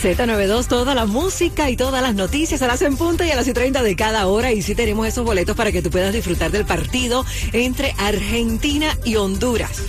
Z92, 0.00 0.66
toda 0.66 0.94
la 0.94 1.04
música 1.04 1.68
y 1.68 1.76
todas 1.76 2.00
las 2.00 2.14
noticias 2.14 2.62
a 2.62 2.66
las 2.66 2.80
en 2.80 2.96
punta 2.96 3.26
y 3.26 3.32
a 3.32 3.36
las 3.36 3.46
y 3.48 3.52
30 3.52 3.82
de 3.82 3.96
cada 3.96 4.26
hora. 4.28 4.50
Y 4.50 4.62
sí 4.62 4.74
tenemos 4.74 5.06
esos 5.06 5.26
boletos 5.26 5.54
para 5.54 5.72
que 5.72 5.82
tú 5.82 5.90
puedas 5.90 6.14
disfrutar 6.14 6.50
del 6.50 6.64
partido 6.64 7.26
entre 7.52 7.94
Argentina 7.98 8.96
y 9.04 9.16
Honduras. 9.16 9.82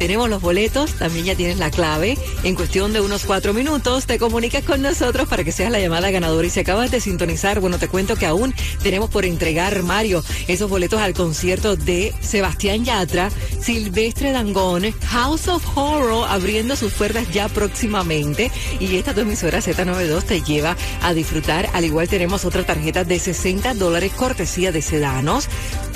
Tenemos 0.00 0.30
los 0.30 0.40
boletos, 0.40 0.94
también 0.94 1.26
ya 1.26 1.34
tienes 1.34 1.58
la 1.58 1.70
clave. 1.70 2.16
En 2.42 2.54
cuestión 2.54 2.94
de 2.94 3.02
unos 3.02 3.26
cuatro 3.26 3.52
minutos 3.52 4.06
te 4.06 4.18
comunicas 4.18 4.64
con 4.64 4.80
nosotros 4.80 5.28
para 5.28 5.44
que 5.44 5.52
seas 5.52 5.70
la 5.70 5.78
llamada 5.78 6.10
ganadora. 6.10 6.46
Y 6.46 6.50
si 6.50 6.58
acabas 6.58 6.90
de 6.90 7.02
sintonizar, 7.02 7.60
bueno, 7.60 7.78
te 7.78 7.86
cuento 7.86 8.16
que 8.16 8.24
aún 8.24 8.54
tenemos 8.82 9.10
por 9.10 9.26
entregar, 9.26 9.82
Mario, 9.82 10.24
esos 10.48 10.70
boletos 10.70 11.02
al 11.02 11.12
concierto 11.12 11.76
de 11.76 12.14
Sebastián 12.22 12.82
Yatra, 12.82 13.28
Silvestre 13.60 14.32
Dangón, 14.32 14.90
House 15.02 15.48
of 15.48 15.76
Horror, 15.76 16.26
abriendo 16.30 16.76
sus 16.76 16.94
puertas 16.94 17.30
ya 17.30 17.50
próximamente. 17.50 18.50
Y 18.80 18.96
esta 18.96 19.12
tu 19.12 19.20
emisora 19.20 19.58
Z92 19.58 20.22
te 20.22 20.40
lleva 20.40 20.78
a 21.02 21.12
disfrutar. 21.12 21.68
Al 21.74 21.84
igual 21.84 22.08
tenemos 22.08 22.46
otra 22.46 22.64
tarjeta 22.64 23.04
de 23.04 23.18
60 23.18 23.74
dólares 23.74 24.12
cortesía 24.16 24.72
de 24.72 24.80
Sedanos 24.80 25.46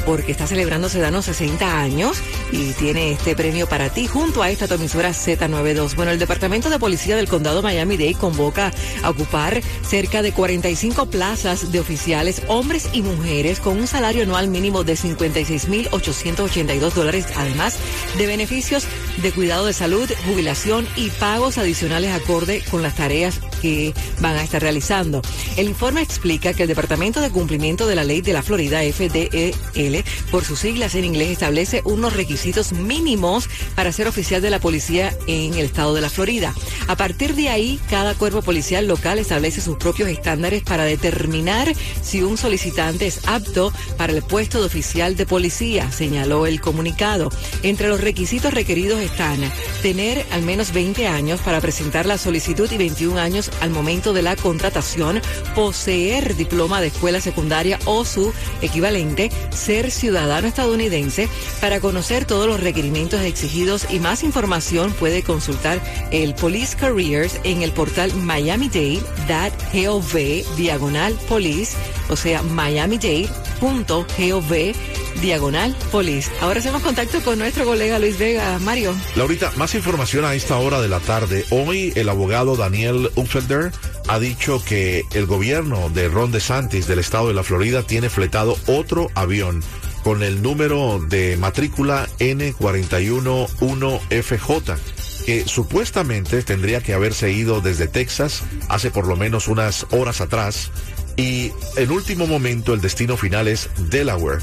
porque 0.05 0.33
está 0.33 0.47
celebrando 0.47 0.91
Sedano 0.91 1.23
60 1.23 1.81
años 1.81 2.19
y 2.53 2.73
tiene 2.73 3.13
este 3.13 3.35
premio 3.35 3.67
para 3.67 3.89
ti 3.89 3.94
junto 4.11 4.43
a 4.43 4.51
esta 4.51 4.67
tu 4.67 4.75
emisora 4.75 5.11
Z92. 5.11 5.95
Bueno, 5.95 6.11
el 6.11 6.19
Departamento 6.19 6.69
de 6.69 6.79
Policía 6.79 7.17
del 7.17 7.29
Condado 7.29 7.63
Miami-Dade 7.63 8.15
convoca 8.15 8.73
a 9.03 9.11
ocupar 9.11 9.63
cerca 9.89 10.21
de 10.21 10.33
45 10.33 11.07
plazas 11.07 11.71
de 11.71 11.81
oficiales, 11.81 12.43
hombres 12.49 12.89
y 12.93 13.03
mujeres, 13.03 13.61
con 13.61 13.79
un 13.79 13.87
salario 13.87 14.25
anual 14.25 14.49
mínimo 14.49 14.83
de 14.83 14.95
56.882 14.95 16.93
dólares, 16.93 17.27
además 17.37 17.79
de 18.19 18.27
beneficios 18.27 18.85
de 19.23 19.33
cuidado 19.33 19.67
de 19.67 19.73
salud, 19.73 20.11
jubilación 20.27 20.87
y 20.97 21.11
pagos 21.11 21.59
adicionales 21.59 22.13
acorde 22.13 22.63
con 22.71 22.83
las 22.83 22.97
tareas 22.97 23.41
que 23.63 23.95
van 24.21 24.37
a 24.37 24.43
estar 24.43 24.61
realizando. 24.61 25.23
El 25.57 25.69
informe 25.69 26.03
explica 26.03 26.53
que 26.53 26.63
el 26.63 26.69
Departamento 26.69 27.21
de 27.21 27.31
Cumplimiento 27.31 27.87
de 27.87 27.95
la 27.95 28.05
Ley 28.05 28.21
de 28.21 28.33
la 28.33 28.43
Florida, 28.43 28.81
FDEL, 28.81 30.05
por 30.31 30.45
sus 30.45 30.59
siglas 30.59 30.95
en 30.95 31.05
inglés, 31.05 31.31
establece 31.31 31.81
unos 31.85 32.15
requisitos 32.15 32.73
mínimos 32.73 33.49
para 33.75 33.93
ser 33.93 34.07
oficial 34.07 34.43
de 34.43 34.51
la 34.51 34.61
policía 34.61 35.17
en 35.27 35.55
el 35.55 35.67
estado 35.67 35.95
de 35.95 36.01
la 36.01 36.11
Florida. 36.11 36.55
A 36.89 36.97
partir 36.97 37.35
de 37.35 37.49
ahí, 37.49 37.81
cada 37.89 38.15
cuerpo 38.15 38.43
policial 38.43 38.87
local 38.87 39.19
establece 39.19 39.61
sus 39.61 39.79
propios 39.79 40.09
estándares 40.09 40.63
para 40.63 40.85
determinar 40.85 41.73
si 42.03 42.23
un 42.23 42.37
solicitante 42.37 43.07
es 43.07 43.21
apto 43.27 43.73
para 43.97 44.13
el 44.13 44.23
puesto 44.23 44.61
de 44.61 44.67
oficial 44.67 45.17
de 45.17 45.27
policía, 45.27 45.91
señaló 45.91 46.47
el 46.47 46.61
comunicado. 46.61 47.31
Entre 47.63 47.89
los 47.89 48.01
requisitos 48.01 48.53
requeridos 48.53 49.01
están 49.05 49.41
tener 49.83 50.25
al 50.33 50.43
menos 50.43 50.73
20 50.73 51.07
años 51.07 51.41
para 51.41 51.61
presentar 51.61 52.07
la 52.07 52.19
solicitud 52.19 52.71
y 52.71 52.77
21 52.77 53.19
años 53.19 53.51
al 53.61 53.71
momento 53.71 54.13
de 54.13 54.23
la 54.23 54.37
contratación, 54.37 55.21
poseer 55.55 56.37
diploma 56.37 56.81
de 56.81 56.89
escuela 56.89 57.21
secundaria 57.21 57.79
o 57.85 58.05
su 58.05 58.33
equivalente, 58.63 59.31
ser 59.51 59.91
ciudadano 59.91 60.49
estadounidense. 60.49 61.29
Para 61.61 61.81
conocer 61.81 62.25
todos 62.25 62.47
los 62.47 62.61
requerimientos 62.61 63.21
exigidos 63.23 63.87
y 63.91 63.99
más 63.99 64.23
información 64.23 64.93
puede 64.93 65.23
consultar 65.23 65.81
el 66.11 66.35
Police 66.35 66.77
Careers 66.77 67.41
en 67.45 67.63
el 67.63 67.73
portal 67.73 68.13
miamidade.gov 68.15 70.57
diagonal 70.57 71.15
police, 71.29 71.77
o 72.09 72.17
sea, 72.17 72.43
miamidade.gov 72.43 74.75
diagonal 75.21 75.75
police. 75.91 76.31
Ahora 76.41 76.61
hacemos 76.61 76.83
contacto 76.83 77.21
con 77.21 77.39
nuestro 77.39 77.65
colega 77.65 77.99
Luis 77.99 78.19
Vega. 78.19 78.59
Mario. 78.61 78.94
Laurita, 79.17 79.51
más 79.57 79.75
información 79.75 80.25
a 80.25 80.35
esta 80.35 80.57
hora 80.59 80.81
de 80.81 80.89
la 80.89 81.01
tarde. 81.01 81.45
Hoy 81.51 81.93
el 81.97 82.09
abogado 82.09 82.55
Daniel 82.57 83.11
Umfelder 83.15 83.73
ha 84.09 84.19
dicho 84.19 84.63
que 84.65 85.05
el 85.15 85.27
gobierno 85.27 85.91
de 85.91 86.09
Ron 86.09 86.33
DeSantis 86.33 86.87
del 86.87 86.99
estado 86.99 87.29
de 87.29 87.35
la 87.35 87.43
Florida 87.43 87.83
tiene 87.83 88.09
fletado 88.11 88.57
otro 88.67 89.11
avión 89.15 89.63
con 90.03 90.23
el 90.23 90.43
número 90.43 91.03
de 91.09 91.39
matrícula 91.39 92.07
N411FJ 92.19 94.77
que 95.25 95.45
supuestamente 95.47 96.43
tendría 96.43 96.83
que 96.83 96.93
haberse 96.93 97.33
ido 97.33 97.63
desde 97.63 97.89
Texas 97.89 98.43
hace 98.69 98.91
por 98.91 99.07
lo 99.07 99.17
menos 99.17 99.49
unas 99.49 99.87
horas 99.91 100.21
atrás 100.21 100.71
y 101.17 101.51
en 101.77 101.91
último 101.91 102.27
momento 102.27 102.75
el 102.75 102.83
destino 102.83 103.17
final 103.17 103.49
es 103.49 103.71
Delaware 103.89 104.43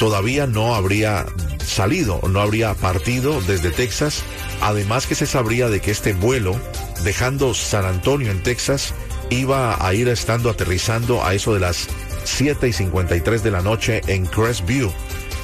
todavía 0.00 0.46
no 0.46 0.74
habría 0.74 1.26
salido, 1.62 2.20
no 2.26 2.40
habría 2.40 2.72
partido 2.74 3.40
desde 3.42 3.70
Texas. 3.70 4.24
Además 4.62 5.06
que 5.06 5.14
se 5.14 5.26
sabría 5.26 5.68
de 5.68 5.80
que 5.80 5.90
este 5.90 6.14
vuelo, 6.14 6.58
dejando 7.04 7.52
San 7.52 7.84
Antonio 7.84 8.30
en 8.30 8.42
Texas, 8.42 8.94
iba 9.28 9.86
a 9.86 9.94
ir 9.94 10.08
estando 10.08 10.48
aterrizando 10.48 11.22
a 11.22 11.34
eso 11.34 11.52
de 11.52 11.60
las 11.60 11.86
7 12.24 12.68
y 12.68 12.72
53 12.72 13.42
de 13.42 13.50
la 13.50 13.60
noche 13.60 14.00
en 14.06 14.24
Crestview. 14.24 14.90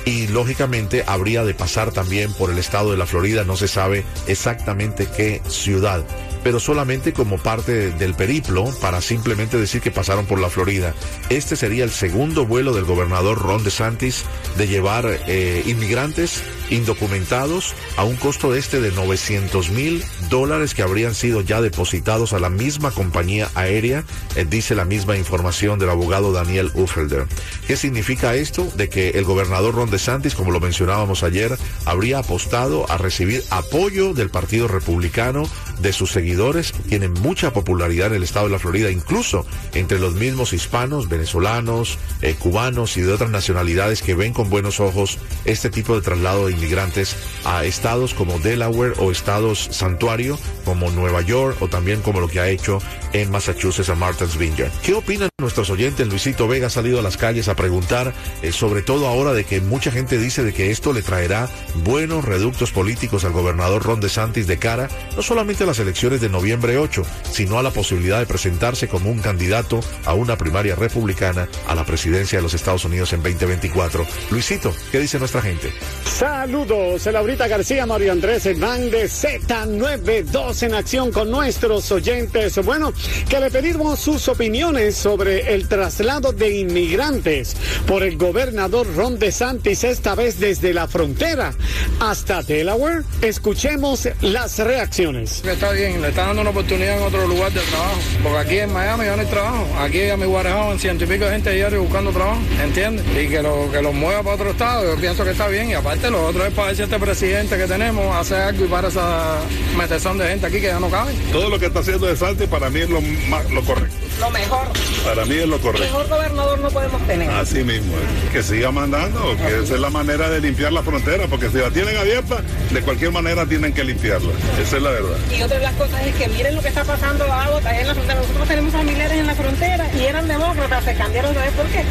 Y 0.07 0.29
lógicamente 0.29 1.05
habría 1.07 1.45
de 1.45 1.53
pasar 1.53 1.93
también 1.93 2.33
por 2.33 2.51
el 2.51 2.59
estado 2.59 2.93
de 2.93 2.97
la 2.97 3.07
Florida, 3.07 3.45
no 3.45 3.57
se 3.57 3.69
sabe 3.69 4.05
exactamente 4.27 5.07
qué 5.15 5.43
ciudad 5.49 6.03
pero 6.47 6.61
solamente 6.61 7.13
como 7.13 7.39
parte 7.39 7.91
del 7.91 8.15
periplo 8.15 8.67
para 8.81 9.01
simplemente 9.01 9.59
decir 9.59 9.81
que 9.81 9.91
pasaron 9.91 10.27
por 10.27 10.39
la 10.39 10.49
Florida. 10.49 10.95
Este 11.29 11.57
sería 11.57 11.83
el 11.83 11.91
segundo 11.91 12.47
vuelo 12.47 12.73
del 12.73 12.85
gobernador 12.85 13.43
Ron 13.43 13.65
DeSantis 13.65 14.25
de 14.57 14.69
llevar 14.69 15.07
eh, 15.27 15.65
inmigrantes 15.67 16.45
indocumentados 16.71 17.75
a 17.97 18.05
un 18.05 18.15
costo 18.15 18.55
este 18.55 18.81
de 18.81 18.93
900 18.93 19.71
mil 19.71 20.05
dólares 20.31 20.75
que 20.75 20.83
habrían 20.83 21.17
sido 21.17 21.41
ya 21.41 21.61
depositados 21.61 22.33
a 22.33 22.39
la 22.39 22.49
misma 22.49 22.93
compañía 22.93 23.51
aérea, 23.57 24.05
eh, 24.37 24.47
dice 24.49 24.77
la 24.77 24.85
misma 24.85 25.17
información 25.17 25.81
del 25.81 25.91
abogado 25.91 26.31
Daniel 26.31 26.71
Uffelder. 26.75 27.27
¿Qué 27.67 27.77
significa 27.77 28.37
esto? 28.37 28.71
De 28.77 28.89
que 28.89 29.11
el 29.11 29.25
gobernador 29.25 29.75
Ron 29.75 29.91
DeSantis, 29.91 30.37
como 30.37 30.53
lo 30.53 30.61
mencionábamos 30.61 31.25
ayer, 31.25 31.59
habría 31.87 32.19
apostado 32.19 32.89
a 32.89 32.99
recibir 32.99 33.43
apoyo 33.51 34.15
del 34.15 34.31
Partido 34.31 34.69
Republicano 34.69 35.49
de 35.81 35.93
sus 35.93 36.11
seguidores, 36.11 36.73
tienen 36.89 37.13
mucha 37.13 37.53
popularidad 37.53 38.09
en 38.09 38.15
el 38.15 38.23
estado 38.23 38.47
de 38.47 38.53
la 38.53 38.59
Florida, 38.59 38.91
incluso 38.91 39.47
entre 39.75 39.99
los 39.99 40.15
mismos 40.15 40.53
hispanos, 40.53 41.09
venezolanos, 41.09 41.99
eh, 42.23 42.35
cubanos 42.39 42.97
y 42.97 43.03
de 43.03 43.13
otras 43.13 43.31
nacionalidades 43.31 44.03
que 44.03 44.15
ven 44.15 44.33
con 44.33 44.51
buenos 44.51 44.81
ojos 44.81 45.19
este 45.45 45.71
tipo 45.71 45.95
de 45.95 46.03
traslado 46.03 46.47
de 46.47 46.53
inmigrantes 46.53 47.17
a 47.45 47.65
estados 47.65 48.15
como 48.15 48.39
Delaware 48.39 48.95
o 48.99 49.11
estados 49.11 49.69
santuario 49.71 50.39
como 50.65 50.91
Nueva 50.91 51.23
York 51.23 51.57
o 51.61 51.69
también 51.69 52.01
como 52.01 52.21
lo 52.21 52.29
que 52.29 52.41
ha 52.41 52.49
hecho 52.49 52.79
en 53.13 53.31
Massachusetts 53.31 53.89
a 53.89 53.95
Martha's 53.95 54.37
Vineyard. 54.37 54.73
¿Qué 54.83 54.95
opinan 54.95 55.29
nuestros 55.39 55.71
oyentes? 55.71 56.09
Luisito 56.09 56.49
Vega 56.49 56.67
ha 56.67 56.71
salido 56.71 56.99
a 56.99 57.03
las 57.03 57.17
calles 57.17 57.49
a 57.49 57.57
preguntar, 57.57 58.13
eh, 58.43 58.53
sobre 58.53 58.83
todo 58.83 59.07
ahora 59.07 59.33
de 59.33 59.45
que 59.45 59.61
mucha 59.61 59.91
gente 59.91 60.19
dice 60.19 60.43
de 60.43 60.53
que 60.53 60.71
esto 60.71 60.93
le 60.93 61.03
traerá 61.03 61.49
buenos 61.85 62.25
reductos 62.25 62.73
políticos 62.73 63.25
al 63.25 63.33
gobernador 63.33 63.83
Ron 63.83 64.01
DeSantis 64.01 64.47
de 64.47 64.59
cara 64.59 64.89
no 65.17 65.23
solamente 65.23 65.66
las 65.67 65.79
elecciones 65.79 66.21
de 66.21 66.29
noviembre 66.29 66.79
8, 66.79 67.03
sino 67.31 67.59
a 67.59 67.63
la 67.63 67.71
posibilidad 67.71 68.19
de 68.19 68.27
presentarse 68.27 68.89
como 68.89 69.11
un 69.11 69.21
candidato 69.21 69.81
a 70.05 70.15
una 70.15 70.39
primaria 70.39 70.75
republicana 70.75 71.49
a 71.67 71.75
la 71.75 71.85
presidencia 71.85 72.39
de 72.39 72.43
los 72.43 72.55
Estados 72.55 72.85
Unidos 72.85 73.13
en 73.13 73.23
2024. 73.23 74.07
Luisito, 74.31 74.75
¿qué 74.91 74.99
dice 74.99 75.19
nuestra 75.19 75.43
gente? 75.43 75.73
Saludos, 76.05 77.05
Laurita 77.07 77.49
García, 77.49 77.87
Mario 77.87 78.13
Andrés 78.13 78.47
Hernández, 78.47 79.25
Z92 79.25 80.63
en 80.63 80.75
acción 80.75 81.11
con 81.11 81.31
nuestros 81.31 81.91
oyentes. 81.91 82.65
Bueno, 82.65 82.93
que 83.29 83.41
le 83.41 83.51
pedimos 83.51 84.01
sus 84.01 84.29
opiniones 84.29 84.97
sobre 84.97 85.55
el 85.55 85.69
traslado 85.69 86.33
de 86.33 86.59
inmigrantes 86.59 87.57
por 87.87 88.03
el 88.03 88.17
gobernador 88.17 88.87
Ron 88.95 89.19
DeSantis, 89.19 89.85
esta 89.85 90.15
vez 90.15 90.39
desde 90.39 90.73
la 90.73 90.87
frontera 90.89 91.53
hasta 92.01 92.43
Delaware. 92.43 93.03
Escuchemos 93.23 94.09
las 94.21 94.59
reacciones. 94.59 95.43
Está 95.57 95.73
bien, 95.73 96.03
le 96.03 96.09
está 96.09 96.27
dando 96.27 96.43
una 96.43 96.51
oportunidad 96.51 96.99
en 96.99 97.03
otro 97.05 97.27
lugar 97.27 97.51
de 97.51 97.63
trabajo, 97.63 97.99
porque 98.23 98.39
aquí 98.39 98.59
en 98.59 98.75
Miami 98.75 99.07
ya 99.07 99.17
no 99.17 99.23
hay 99.23 99.29
trabajo. 99.29 99.67
Aquí 99.81 100.11
a 100.11 100.17
mi 100.19 100.27
guarejado 100.27 100.71
en 100.73 100.79
ciento 100.79 101.05
y 101.05 101.07
pico 101.07 101.25
de 101.25 101.31
gente 101.31 101.51
diario 101.51 101.81
buscando 101.83 102.11
trabajo, 102.11 102.39
¿entiendes? 102.63 103.07
Y 103.17 103.27
que 103.31 103.41
lo 103.41 103.71
que 103.73 103.81
los 103.81 103.95
mueva 103.95 104.23
para 104.23 104.35
otro 104.35 104.51
estado, 104.51 104.85
yo 104.85 105.01
pienso 105.01 105.25
que 105.25 105.31
está 105.31 105.49
bien. 105.49 105.71
Y 105.71 105.73
aparte, 105.73 106.11
lo 106.11 106.27
otro 106.27 106.45
es 106.45 106.53
para 106.53 106.75
si 106.75 106.83
este 106.83 106.99
presidente 106.99 107.57
que 107.57 107.67
tenemos 107.67 108.15
hace 108.15 108.37
algo 108.37 108.67
y 108.67 108.69
para 108.69 108.89
esa 108.89 109.39
metezón 109.79 110.19
de 110.19 110.29
gente 110.29 110.45
aquí 110.45 110.57
que 110.61 110.67
ya 110.67 110.79
no 110.79 110.91
cabe. 110.91 111.15
Todo 111.33 111.49
lo 111.49 111.59
que 111.59 111.67
está 111.67 111.79
haciendo 111.79 112.07
de 112.07 112.17
Santi 112.17 112.47
para 112.47 112.69
mí 112.69 112.81
es 112.81 112.91
lo, 112.91 113.01
más, 113.01 113.51
lo 113.51 113.63
correcto. 113.63 113.97
lo 114.21 114.31
mejor. 114.31 114.67
Para 115.07 115.25
mí 115.25 115.37
es 115.37 115.49
lo 115.49 115.59
correcto. 115.59 115.87
Mejor 115.87 116.09
gobernador 116.09 116.59
no 116.59 116.69
podemos 116.69 117.07
tener. 117.07 117.31
Así 117.31 117.65
mismo, 117.65 117.95
eh. 117.95 118.29
que 118.31 118.43
siga 118.43 118.71
mandando, 118.73 119.35
que 119.39 119.63
esa 119.63 119.75
es 119.75 119.81
la 119.81 119.89
manera 119.89 120.29
de 120.29 120.39
limpiar 120.39 120.75
la 120.75 120.83
frontera, 120.83 121.27
porque 121.29 121.49
si 121.49 121.57
la 121.57 121.71
tienen 121.71 121.97
abierta, 121.97 122.43
de 122.71 122.83
cualquier 122.83 123.11
manera 123.11 123.47
tienen 123.47 123.73
que 123.73 123.85
limpiarla. 123.85 124.33
Esa 124.61 124.77
es 124.77 124.83
la 124.83 124.91
verdad. 124.91 125.17
Y 125.35 125.46
otra 125.47 125.59
de 125.59 125.65
las 125.65 125.75
cosas 125.75 126.05
es 126.05 126.15
que 126.17 126.29
miren 126.29 126.57
lo 126.57 126.61
que 126.61 126.69
está 126.69 126.83
pasando 126.83 127.25
ahora 127.25 127.81
en 127.81 127.87
la 127.87 127.95
frontera. 127.95 128.21
Nosotros 128.21 128.49
tenemos 128.49 128.73
familiares 128.73 129.17
en 129.17 129.27
la 129.29 129.35
frontera 129.35 129.87
y 129.95 130.05
eran 130.05 130.27
demócratas, 130.27 130.85
se 130.85 130.95
cambiaron, 130.95 131.35
¿sabes 131.35 131.53
por 131.53 131.67
qué? 131.67 131.85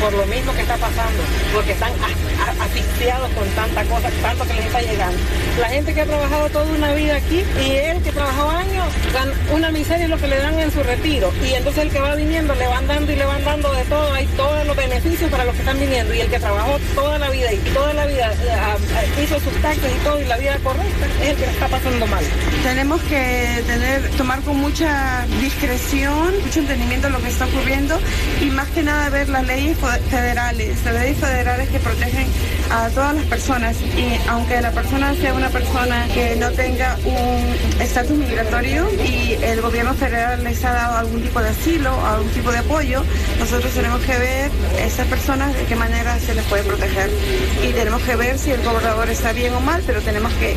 Por 0.00 0.12
lo 0.14 0.24
mismo 0.26 0.54
que 0.54 0.62
está 0.62 0.76
pasando, 0.78 1.22
porque 1.52 1.72
están 1.72 1.92
asfixiados 2.58 3.30
con 3.32 3.46
tanta 3.50 3.84
cosa, 3.84 4.08
tanto 4.22 4.46
que 4.46 4.54
les 4.54 4.64
está 4.64 4.80
llegando. 4.80 5.18
La 5.60 5.68
gente 5.68 5.92
que 5.92 6.00
ha 6.00 6.06
trabajado 6.06 6.48
toda 6.48 6.64
una 6.64 6.94
vida 6.94 7.16
aquí 7.16 7.44
y 7.62 7.70
él 7.72 8.02
que 8.02 8.12
trabajó 8.12 8.48
años, 8.48 8.86
gana 9.12 9.32
una 9.52 9.70
miseria 9.70 10.08
lo 10.08 10.16
que 10.16 10.28
le 10.28 10.38
dan 10.38 10.58
en 10.58 10.72
su 10.72 10.82
retiro. 10.82 11.30
Y 11.44 11.52
entonces 11.52 11.84
el 11.84 11.90
que 11.90 12.00
va 12.00 12.14
viniendo 12.14 12.54
le 12.54 12.66
van 12.66 12.86
dando 12.86 13.12
y 13.12 13.16
le 13.16 13.26
van 13.26 13.44
dando 13.44 13.72
de 13.72 13.84
todo, 13.84 14.12
hay 14.14 14.26
todos 14.38 14.66
los 14.66 14.76
beneficios 14.76 15.30
para 15.30 15.44
los 15.44 15.54
que 15.54 15.60
están 15.60 15.78
viniendo. 15.78 16.14
Y 16.14 16.20
el 16.20 16.30
que 16.30 16.38
trabajó 16.38 16.78
toda 16.94 17.18
la 17.18 17.28
vida 17.28 17.52
y 17.52 17.58
toda 17.74 17.92
la 17.92 18.06
vida 18.06 18.32
eh, 18.32 19.22
hizo 19.22 19.38
sus 19.38 19.52
taxes 19.60 19.92
y 19.94 20.04
todo 20.04 20.18
y 20.18 20.24
la 20.24 20.38
vida 20.38 20.58
correcta, 20.64 21.06
es 21.22 21.28
el 21.28 21.36
que 21.36 21.44
está 21.44 21.68
pasando 21.68 22.06
mal. 22.06 22.24
Tenemos 22.62 23.01
que 23.02 23.62
tener, 23.66 24.10
tomar 24.16 24.40
con 24.42 24.56
mucha 24.56 25.26
discreción, 25.40 26.34
mucho 26.42 26.60
entendimiento 26.60 27.08
lo 27.10 27.20
que 27.20 27.28
está 27.28 27.46
ocurriendo 27.46 27.98
y 28.40 28.46
más 28.46 28.68
que 28.68 28.82
nada 28.82 29.08
ver 29.10 29.28
las 29.28 29.46
leyes 29.46 29.76
federales, 30.10 30.84
las 30.84 30.94
leyes 30.94 31.18
federales 31.18 31.68
que 31.68 31.78
protegen 31.78 32.26
a 32.70 32.88
todas 32.90 33.14
las 33.14 33.24
personas 33.26 33.76
y 33.80 34.18
aunque 34.28 34.60
la 34.60 34.70
persona 34.70 35.14
sea 35.14 35.34
una 35.34 35.48
persona 35.48 36.06
que 36.14 36.36
no 36.36 36.50
tenga 36.52 36.96
un 37.04 37.80
estatus 37.80 38.16
migratorio 38.16 38.88
y 39.04 39.34
el 39.42 39.60
gobierno 39.60 39.94
federal 39.94 40.42
les 40.44 40.64
ha 40.64 40.72
dado 40.72 40.98
algún 40.98 41.22
tipo 41.22 41.40
de 41.40 41.48
asilo, 41.48 41.90
algún 42.06 42.30
tipo 42.30 42.50
de 42.50 42.58
apoyo, 42.58 43.04
nosotros 43.38 43.72
tenemos 43.72 44.00
que 44.02 44.18
ver 44.18 44.50
a 44.78 44.84
esas 44.84 45.06
personas 45.06 45.56
de 45.56 45.64
qué 45.64 45.76
manera 45.76 46.18
se 46.18 46.34
les 46.34 46.44
puede 46.44 46.62
proteger 46.62 47.10
y 47.66 47.72
tenemos 47.72 48.02
que 48.02 48.16
ver 48.16 48.38
si 48.38 48.50
el 48.50 48.62
gobernador 48.62 49.08
está 49.08 49.32
bien 49.32 49.54
o 49.54 49.60
mal, 49.60 49.82
pero 49.86 50.00
tenemos 50.00 50.32
que 50.34 50.54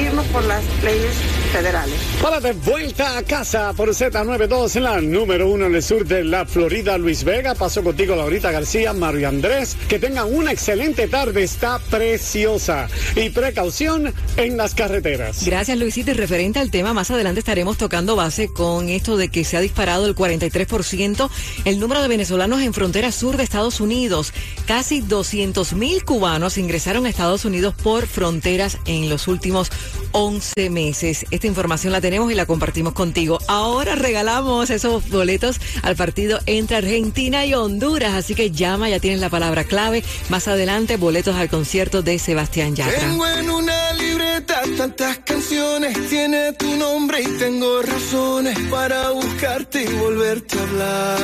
irnos 0.00 0.26
por 0.26 0.44
las 0.44 0.62
leyes 0.82 1.14
federales. 1.52 1.94
Para 2.22 2.40
de 2.40 2.52
vuelta 2.52 3.18
a 3.18 3.22
casa 3.22 3.72
por 3.76 3.90
Z92 3.90 4.76
en 4.76 4.82
la 4.82 5.00
número 5.00 5.48
uno 5.48 5.66
en 5.66 5.74
el 5.74 5.82
sur 5.82 6.04
de 6.06 6.24
la 6.24 6.46
Florida, 6.46 6.98
Luis 6.98 7.24
Vega. 7.24 7.54
Pasó 7.54 7.82
contigo 7.82 8.16
Laurita 8.16 8.50
García, 8.50 8.92
Mario 8.92 9.28
Andrés. 9.28 9.76
Que 9.88 9.98
tengan 9.98 10.32
una 10.32 10.52
excelente 10.52 11.08
tarde, 11.08 11.45
está 11.46 11.78
preciosa. 11.78 12.88
Y 13.14 13.30
precaución 13.30 14.12
en 14.36 14.56
las 14.56 14.74
carreteras. 14.74 15.44
Gracias 15.44 15.78
Luisito. 15.78 16.10
Y 16.10 16.14
referente 16.14 16.58
al 16.58 16.70
tema, 16.70 16.92
más 16.92 17.10
adelante 17.10 17.40
estaremos 17.40 17.78
tocando 17.78 18.16
base 18.16 18.48
con 18.48 18.88
esto 18.88 19.16
de 19.16 19.28
que 19.28 19.44
se 19.44 19.56
ha 19.56 19.60
disparado 19.60 20.06
el 20.06 20.14
43% 20.14 21.30
el 21.64 21.80
número 21.80 22.02
de 22.02 22.08
venezolanos 22.08 22.60
en 22.60 22.74
frontera 22.74 23.12
sur 23.12 23.36
de 23.36 23.44
Estados 23.44 23.80
Unidos. 23.80 24.32
Casi 24.66 25.00
200 25.00 25.72
mil 25.72 26.04
cubanos 26.04 26.58
ingresaron 26.58 27.06
a 27.06 27.08
Estados 27.08 27.44
Unidos 27.44 27.74
por 27.82 28.06
fronteras 28.06 28.78
en 28.84 29.08
los 29.08 29.28
últimos 29.28 29.70
11 30.12 30.70
meses. 30.70 31.26
Esta 31.30 31.46
información 31.46 31.92
la 31.92 32.00
tenemos 32.00 32.30
y 32.32 32.34
la 32.34 32.46
compartimos 32.46 32.92
contigo. 32.92 33.38
Ahora 33.48 33.94
regalamos 33.94 34.70
esos 34.70 35.08
boletos 35.08 35.60
al 35.82 35.96
partido 35.96 36.40
entre 36.46 36.76
Argentina 36.76 37.46
y 37.46 37.54
Honduras, 37.54 38.14
así 38.14 38.34
que 38.34 38.50
llama, 38.50 38.88
ya 38.88 39.00
tienes 39.00 39.20
la 39.20 39.30
palabra 39.30 39.64
clave. 39.64 40.02
Más 40.28 40.48
adelante, 40.48 40.96
boletos 41.36 41.40
al 41.40 41.48
concierto 41.48 42.02
de 42.02 42.18
Sebastián 42.18 42.74
Yatra. 42.74 42.98
Tengo 42.98 43.26
en 43.26 43.50
una 43.50 43.92
libreta 43.94 44.62
tantas 44.76 45.18
canciones, 45.18 46.08
tiene 46.08 46.52
tu 46.54 46.76
nombre 46.76 47.22
y 47.22 47.38
tengo 47.38 47.82
razones 47.82 48.58
para 48.70 49.10
buscarte 49.10 49.82
y 49.82 49.94
volverte 49.94 50.58
a 50.58 50.62
hablar. 50.62 51.18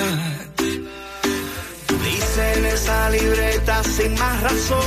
Dice 2.04 2.52
en 2.56 2.66
esa 2.66 3.10
libreta 3.10 3.82
sin 3.84 4.14
más 4.14 4.42
razón 4.42 4.78